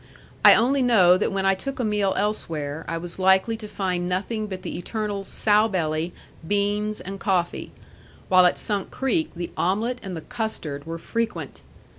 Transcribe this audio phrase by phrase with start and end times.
[0.43, 4.09] I only know that when I took a meal elsewhere, I was likely to find
[4.09, 6.11] nothing but the eternal "sowbelly,"
[6.47, 7.71] beans, and coffee;
[8.27, 11.61] while at Sunk Creek the omelet and the custard were frequent.